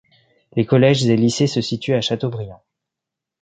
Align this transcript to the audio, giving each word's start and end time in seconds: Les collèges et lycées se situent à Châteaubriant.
Les 0.55 0.65
collèges 0.65 1.05
et 1.05 1.15
lycées 1.15 1.45
se 1.45 1.61
situent 1.61 1.93
à 1.93 2.01
Châteaubriant. 2.01 2.63